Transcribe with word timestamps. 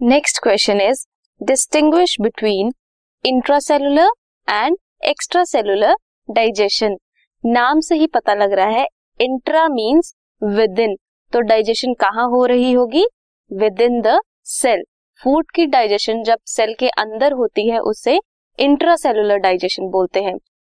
Next 0.00 0.38
question 0.42 0.80
is 0.80 0.98
distinguish 1.40 2.16
between 2.20 2.72
intracellular 3.24 4.08
and 4.48 4.76
extracellular 5.04 5.94
digestion 6.28 6.96
नाम 7.44 7.80
से 7.80 7.94
ही 7.94 8.06
पता 8.06 8.34
लग 8.34 8.52
रहा 8.52 8.66
है 8.68 8.84
इंट्रा 9.20 9.66
मींस 9.68 10.12
विद 10.42 10.78
इन 10.78 10.96
तो 11.32 11.40
डाइजेशन 11.40 11.94
कहाँ 11.94 12.26
हो 12.30 12.44
रही 12.46 12.72
होगी? 12.72 13.04
With 13.50 13.80
in 13.80 14.00
the 14.00 14.20
cell 14.46 14.82
food 15.22 15.50
की 15.50 15.66
डाइजेशन 15.66 16.22
जब 16.22 16.38
सेल 16.46 16.74
के 16.74 16.88
अंदर 16.88 17.32
होती 17.32 17.68
है, 17.68 17.78
उसे 17.78 18.18
इंट्रा 18.58 18.96
सेलुलर 18.96 19.38
डाइजेशन 19.38 19.88
बोलते 19.88 20.22
हैं. 20.22 20.34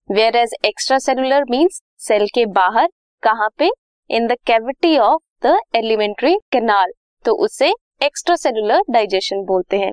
where 0.09 0.37
as 0.37 0.55
extra 0.64 0.98
cellular 0.98 1.45
means 1.50 1.82
cell 2.07 2.27
के 2.35 2.46
बाहर, 2.53 2.89
कहाँ 3.23 3.48
पे? 3.59 3.70
In 4.11 4.27
the 4.27 4.37
cavity 4.47 4.97
of 4.98 5.47
the 5.47 5.59
alimentary 5.75 6.37
canal 6.53 6.92
तो 7.25 7.37
उसे 7.45 7.73
एक्स्ट्रा 8.01 8.34
सेलुलर 8.37 8.83
डाइजेशन 8.91 9.43
बोलते 9.45 9.79
हैं। 9.79 9.93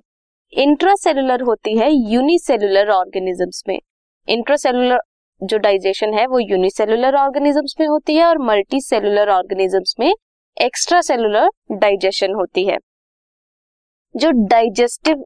इंट्रासेलुलर 0.54 1.41
होती 1.41 1.77
है 1.77 1.90
यूनिसेलुलर 2.12 2.90
ऑर्गेनिजम्स 2.90 3.63
में। 3.68 3.80
इंट्रासेलुलर 4.27 5.00
जो 5.41 5.58
डाइजेशन 5.58 6.13
है 6.13 6.26
वो 6.27 6.40
यूनिसेलुलर 6.41 7.16
ऑर्गेनिजम्स 7.16 7.76
में 7.80 7.88
होती 7.88 8.16
है 8.16 8.26
और 8.26 8.38
मल्टी 8.41 8.82
सेलुलर 8.82 9.30
ऑर्गेनिजम्स 9.30 9.96
में 9.99 10.13
एक्स्ट्रा 10.58 11.02
सेलुलर 11.02 11.49
डाइजेशन 11.73 12.34
होती 12.34 12.66
है। 12.66 12.77
जो 14.16 14.32
डाइजेस्टिव 14.48 15.24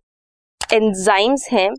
एंजाइम्स 0.73 1.47
हैं, 1.51 1.69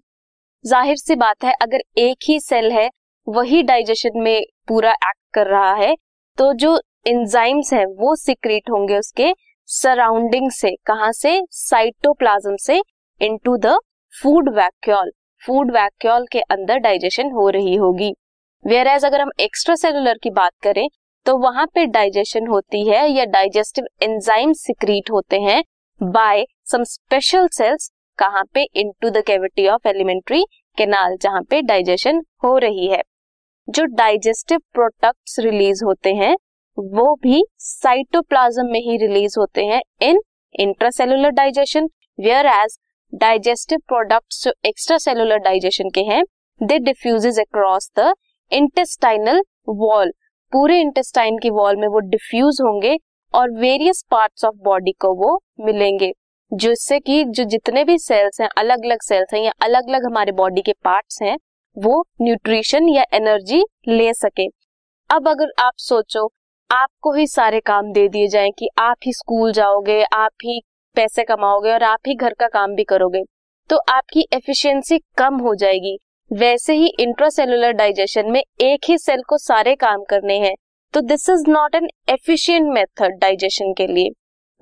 ज़ाहिर 0.65 0.97
सी 0.97 1.15
बात 1.17 1.45
है 1.45 1.53
अगर 1.63 1.83
एक 1.99 2.29
ही 2.29 2.41
सेल 2.41 2.73
है, 2.73 2.89
वही 3.27 3.63
डाइजेशन 3.65 4.21
में 4.21 4.43
पूरा 4.69 4.91
एक्ट 4.93 5.35
कर 5.35 5.47
रहा 5.49 5.75
है 5.75 5.95
तो 6.39 6.53
जो 6.55 6.81
एंजाइम्स 7.07 7.73
हैं 7.73 7.85
वो 7.99 8.15
सिक्रीट 8.19 8.71
होंगे 8.71 8.99
उसके 8.99 9.33
सराउंडिंग 9.71 10.51
से, 10.51 10.71
कहा 10.87 11.11
से? 11.13 11.41
साइटोप्लाज्म 11.51 12.57
से 12.57 12.81
into 13.21 13.57
the 13.57 13.77
food 14.15 14.49
vacuole 14.55 15.11
food 15.43 15.71
vacuole 15.73 16.27
के 16.33 16.41
अंदर 16.51 16.79
डाइजेशन 16.79 17.31
हो 17.31 17.49
रही 17.49 17.75
होगी। 17.75 18.11
वेयर 18.65 18.87
एज 18.87 19.05
अगर 19.05 19.21
हम 19.21 19.31
एक्स्ट्रा 19.41 19.75
सेलुलर 19.75 20.19
की 20.23 20.31
बात 20.31 20.53
करें 20.63 20.89
तो 21.27 21.37
वहाँ 21.39 21.67
पे 21.67 21.87
डाइजेशन 21.89 22.47
होती 22.47 22.87
है 22.89 23.07
या 23.11 23.25
डाइजेस्टिव 23.27 23.85
एंजाइम 24.03 24.53
सिक्रीट 24.55 25.11
होते 25.11 25.41
हैं 25.41 25.63
बाय 26.01 26.45
सम 26.65 26.85
स्पेशल 26.85 27.49
सेल्स 27.49 27.91
कहाँ 28.19 28.45
पे? 28.55 28.63
Into 28.65 29.11
the 29.11 29.23
cavity 29.27 29.69
of 29.69 29.89
alimentary 29.89 30.45
canal 30.79 31.17
जहाँ 31.23 31.43
पे 31.43 31.63
डाइजेशन 31.63 32.23
हो 32.45 32.57
रही 32.59 32.89
है। 32.89 33.03
जो 33.69 33.85
डाइजेस्टिव 33.87 34.59
प्रोडक्ट्स 34.73 35.39
रिलीज़ 35.41 35.85
होते 35.85 36.15
हैं 36.15 36.37
वो 36.81 37.15
भी 37.15 37.43
साइटोप्लाज्म 37.59 38.67
में 38.67 38.81
ही 38.81 38.97
रिलीज़ 38.97 39.35
होते 39.39 39.65
हैं 39.65 39.83
in 40.03 40.21
intracellular 40.55 41.31
digestion 41.31 41.89
whereas 42.47 42.79
digestive 43.13 43.79
products 43.79 44.45
जो 44.45 44.53
एक्स्ट्रा 44.65 44.99
सेलुलर 44.99 45.39
डाइजेशन 45.39 45.91
के 45.95 46.01
हैं 46.01 46.23
they 46.61 46.79
diffuses 46.79 47.41
across 47.41 47.91
the 47.99 48.15
intestinal 48.53 49.43
wall 49.69 50.13
पूरे 50.53 50.81
इंटेस्टाइन 50.81 51.39
की 51.39 51.51
वॉल 51.51 51.77
में 51.77 51.89
वो 51.89 51.99
डिफ्यूज 51.99 52.61
होंगे 52.63 52.97
और 53.35 53.51
वेरियस 53.51 54.05
पार्ट्स 54.11 54.45
ऑफ़ 54.45 54.55
बॉडी 54.55 54.93
को 54.93 55.15
वो 55.15 55.39
मिलेंगे 55.61 56.13
जिससे 56.53 56.99
कि 57.01 57.25
जो 57.25 57.45
जितने 57.45 57.85
भी 57.85 57.99
सेल्स 57.99 58.41
हैं 58.41 58.49
अलग 58.59 58.85
अलग 58.85 59.03
सेल्स 59.03 59.35
हैं 59.35 59.41
या 59.41 59.53
अलग 59.63 59.89
अलग 59.89 60.05
हमारे 60.07 60.33
बॉडी 60.33 60.63
के 60.63 60.73
पार्ट्स 60.85 61.23
हैं, 61.23 61.37
वो 61.77 62.05
न्यूट्रिशन 62.23 62.89
या 62.89 63.05
एनर्जी 63.13 63.63
ले 63.89 64.13
सके। 64.15 64.47
अब 65.11 65.29
अगर 65.29 65.53
आप 65.59 65.73
सोचो 65.77 66.27
आपको 66.71 67.13
ही 67.13 67.27
सारे 67.27 67.59
काम 67.61 67.91
दे 67.93 68.07
दिए 68.09 68.27
जाएँ 68.29 68.51
कि 68.51 68.69
आप 68.79 68.97
ही 69.07 69.13
स्कूल 69.13 69.53
जाओगे, 69.53 70.03
आप 70.05 70.31
ही 70.45 70.61
पैसे 70.97 71.23
कमाओगे 71.25 71.71
और 71.71 71.83
आप 71.83 71.99
ही 72.07 72.15
घर 72.15 72.35
का 72.35 72.49
काम 72.49 72.75
भी 72.75 72.85
करोगे। 72.85 73.23
तो 73.71 73.77
आपकी 73.89 74.27
एफिशिएंसी 74.33 74.99
कम 75.19 75.39
हो 75.39 75.55
जाएगी। 75.55 75.97
वैसे 76.31 76.75
ही 76.75 76.93
इंट्रासेलुलर 77.01 77.73
डाइजेशन 77.73 78.31
में 78.31 78.43
एक 78.61 78.89
ही 78.89 78.99
सेल 78.99 79.23
को 79.23 79.39
सारे 79.39 79.75
काम 79.75 80.05
करने 80.05 80.39
हैं। 80.39 80.55
तो 80.95 81.01
this 81.01 81.29
is 81.31 81.45
not 81.49 81.75
an 81.75 81.89
efficient 82.09 82.73
method 82.73 83.19
digestion 83.19 83.73
के 83.73 83.87
लिए। 83.87 84.11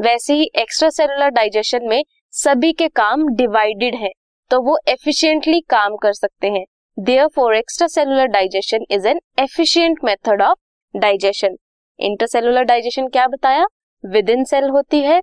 वैसे 0.01 0.35
ही 0.35 0.51
एक्स्ट्रा 0.57 0.91
सेलुलर 0.91 1.31
डाइजेशन 1.31 1.89
में 1.89 2.03
सभी 2.35 2.73
के 2.73 2.89
काम 2.89 3.29
डिवाइडेड 3.29 3.95
है। 3.95 4.13
तो 4.51 4.63
वो 4.63 4.79
एफिशिएंटली 4.89 5.61
काम 5.61 5.97
कर 5.97 6.13
सकते 6.15 6.51
हैं। 6.51 6.65
Therefore 7.29 7.57
extracellular 7.89 8.27
digestion 8.27 8.85
is 8.91 9.09
an 9.09 9.21
efficient 9.39 10.05
method 10.05 10.43
of 10.43 10.59
digestion 10.95 11.57
intercellular 12.01 12.63
digestion 12.65 13.07
क्या 13.09 13.27
बताया? 13.27 13.67
विद 14.05 14.31
इन 14.31 14.45
सेल 14.45 14.69
होती 14.71 15.01
है 15.01 15.21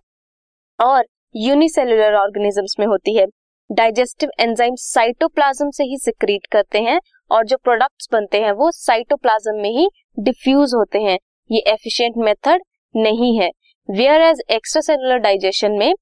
और 0.80 1.06
यूनिसेलुलर 1.36 2.16
ऑर्गेनिजम्स 2.16 2.76
में 2.80 2.86
होती 2.88 3.16
है। 3.18 3.26
डाइजेस्टिव 3.70 4.30
एंजाइम 4.40 4.76
साइटोप्लाज्म 4.78 5.70
से 5.72 5.84
ही 5.84 5.98
सिक्रीट 5.98 6.46
करते 6.52 6.82
हैं 6.82 7.00
और 7.32 7.46
जो 7.46 7.58
प्रोडक्ट्स 7.58 8.08
बनते 8.12 8.42
हैं 8.42 8.52
वो 8.54 8.72
साइटोप्लाज्म 8.72 9.56
में 9.56 9.70
ही 9.70 9.88
डिफ्यूज 10.20 10.74
होते 10.76 11.00
हैं। 11.00 11.18
ये 11.50 11.64
एफिशिएंट 11.68 12.18
मेथड 12.18 12.64
नहीं 12.96 13.38
है। 13.40 13.50
Where 13.90 14.22
as 14.22 14.42
extra 14.52 14.82
cellular 14.82 15.18
digestion 15.20 15.72
में 15.72 15.94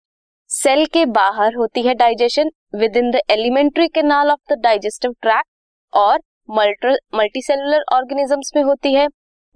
सेल 0.50 0.86
के 0.86 1.06
बाहर 1.14 1.56
होती 1.56 1.82
है 1.82 1.94
digestion 1.94 2.50
within 2.98 3.10
the 3.12 3.20
alimentary 3.32 3.88
canal 3.88 4.32
of 4.32 4.54
the 4.54 4.60
digestive 4.60 5.12
tract 5.22 5.46
और 5.94 6.20
मल्टी 6.50 7.42
सेलुलर 7.42 7.84
ऑर्गेनिजम्स 7.94 8.52
में 8.56 8.64
होती 8.64 8.94
है। 8.94 9.08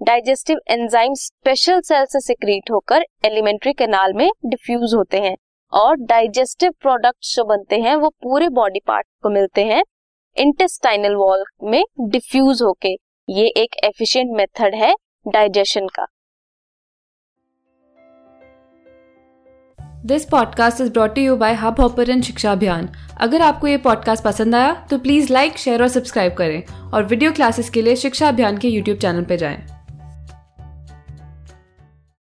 डाइजेस्टिव 0.02 0.58
एंजाइम 0.70 1.14
स्पेशल 1.14 1.80
सेल 1.82 2.06
से 2.06 2.20
सिक्रीट 2.20 2.70
होकर 2.72 3.06
एलिमेंट्री 3.26 3.72
कैनाल 3.74 4.14
में 4.14 4.30
डिफ्यूज 4.46 4.94
होते 4.96 5.20
हैं 5.22 5.36
और 5.74 5.96
डाइजेस्टिव 6.02 6.72
प्रोडक्ट्स 6.82 7.36
जो 7.36 7.44
बनते 7.46 7.80
हैं, 7.80 7.96
वो 7.96 8.10
पूरे 8.24 8.50
बॉडी 8.50 8.80
पार्ट 8.88 9.08
को 9.24 9.30
मिलते 9.30 9.64
हैं, 9.66 9.84
इंटेस्टाइनल 10.38 11.16
वॉल 11.16 11.44
में 11.64 11.84
डिफ्यूज 12.00 12.62
होके। 12.62 12.94
ये 13.28 13.48
एक 13.58 13.76
एफिशिएंट 13.84 14.36
मेथड 14.38 14.76
है 14.76 14.94
डाइजेशन 15.26 15.88
का। 15.88 16.06
This 20.06 20.26
podcast 20.26 20.82
is 20.82 20.92
brought 20.92 21.18
you 21.18 21.36
by 21.38 21.54
Hubhopper 21.82 22.22
Shiksha 22.22 22.52
Abhiyan 22.52 22.90
अगर 23.22 23.42
आपको 23.42 23.68
ये 23.68 23.78
पॉडकास्ट 23.78 24.24
पसंद 24.24 24.56
आया 24.56 24.74
तो 24.90 24.98
प्लीज़ 25.00 25.34
लाइक 25.34 25.58
शेयर 25.58 25.82
और 25.82 25.88
सब्सक्राइब 25.88 26.34
करें 26.34 26.92
और 26.94 27.06
वीडियो 27.06 27.32
क्लासेस 27.32 27.70
के 27.70 27.82
लिए 27.82 27.96
शिक्षा 27.96 28.28
अभियान 28.28 28.58
के 28.58 28.68
यूट्यूब 28.68 28.98
चैनल 28.98 29.24
पर 29.24 29.36
जाएँ। 29.36 29.77